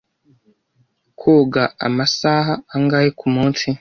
Koga 1.21 1.63
amasaha 1.87 2.53
angahe 2.75 3.09
kumunsi? 3.19 3.63